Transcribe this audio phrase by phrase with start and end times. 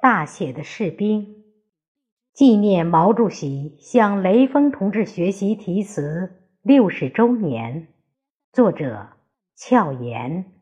[0.00, 1.42] 大写的士兵，
[2.32, 7.88] 纪念毛主席向雷锋同志学习题词六十周年。
[8.52, 9.08] 作者：
[9.56, 10.52] 俏妍。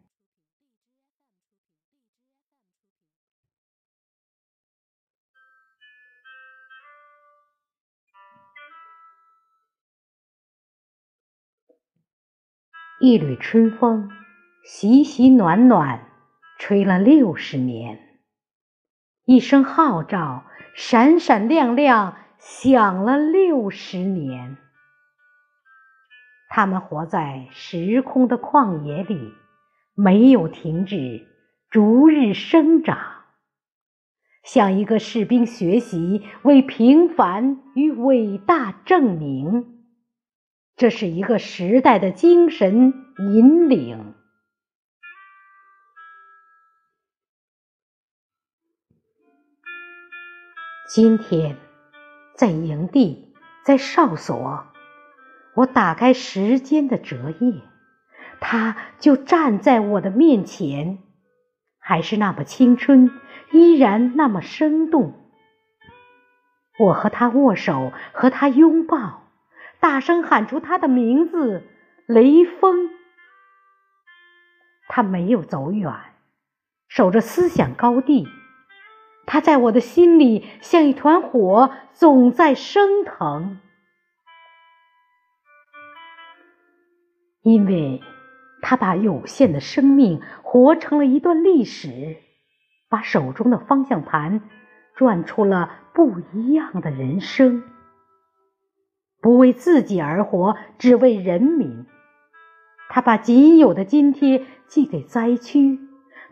[13.02, 14.08] 一缕春风，
[14.64, 16.08] 习习暖暖，
[16.58, 18.05] 吹了六十年。
[19.26, 20.44] 一声号召，
[20.76, 24.56] 闪闪亮亮，响了六十年。
[26.48, 29.32] 他们活在时空的旷野里，
[29.96, 31.26] 没有停止，
[31.68, 32.96] 逐日生长。
[34.44, 39.82] 向一个士兵学习，为平凡与伟大证明。
[40.76, 44.14] 这是一个时代的精神引领。
[50.88, 51.56] 今天，
[52.36, 53.34] 在营地，
[53.64, 54.66] 在哨所，
[55.56, 57.60] 我打开时间的折页，
[58.38, 60.98] 他就站在我的面前，
[61.80, 63.10] 还是那么青春，
[63.50, 65.12] 依然那么生动。
[66.78, 69.24] 我和他握手，和他拥抱，
[69.80, 71.64] 大声喊出他的名字——
[72.06, 72.90] 雷锋。
[74.86, 75.92] 他没有走远，
[76.86, 78.28] 守着思想高地。
[79.26, 83.58] 他在我的心里像一团火，总在升腾。
[87.42, 88.00] 因为
[88.62, 92.16] 他把有限的生命活成了一段历史，
[92.88, 94.40] 把手中的方向盘
[94.94, 97.62] 转出了不一样的人生。
[99.20, 101.86] 不为自己而活，只为人民。
[102.88, 105.80] 他把仅有的津贴寄给灾区，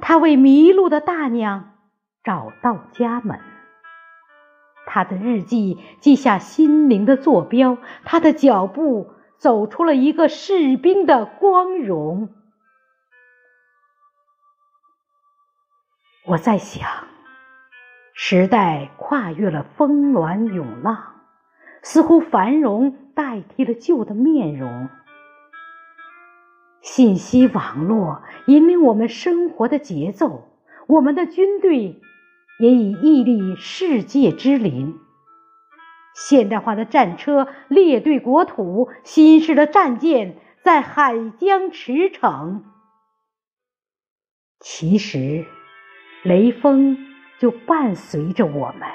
[0.00, 1.73] 他为迷路的大娘。
[2.24, 3.38] 找到家门，
[4.86, 12.30] 他的日记记下心灵的坐标，他的脚步走出了一个士兵的光荣。
[16.24, 16.88] 我在想，
[18.14, 21.20] 时代跨越了峰峦涌浪，
[21.82, 24.88] 似乎繁荣代替了旧的面容。
[26.80, 30.48] 信息网络引领我们生活的节奏，
[30.86, 32.00] 我们的军队。
[32.58, 34.98] 也已屹立世界之林。
[36.14, 42.60] 现代化的战车列队国土，新式的战舰在海疆驰骋。
[44.60, 45.44] 其实，
[46.22, 46.96] 雷锋
[47.38, 48.88] 就伴随着我们，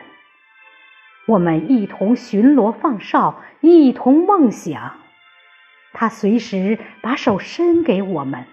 [1.28, 4.98] 我们一同巡逻放哨，一同梦想。
[5.92, 8.46] 他随时把手伸给我们，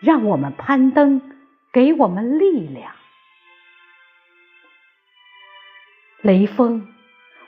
[0.00, 1.22] 让我们攀登，
[1.72, 2.92] 给我们力量。
[6.24, 6.88] 雷锋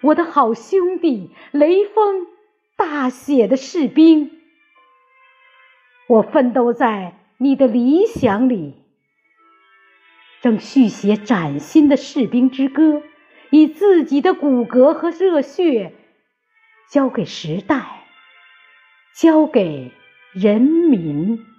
[0.02, 2.26] 我的好兄弟雷锋
[2.76, 4.30] 大写的士兵。
[6.06, 8.74] 我奋斗在你的理想里
[10.42, 13.02] 正续写崭新的士兵之歌
[13.48, 15.94] 以自己的骨骼和热血
[16.90, 18.04] 交给时代
[19.14, 19.90] 交给
[20.34, 21.56] 人民。